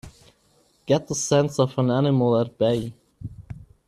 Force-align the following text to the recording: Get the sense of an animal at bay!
Get 0.87 1.07
the 1.07 1.13
sense 1.13 1.59
of 1.59 1.77
an 1.77 1.91
animal 1.91 2.35
at 2.39 2.57
bay! 2.57 2.95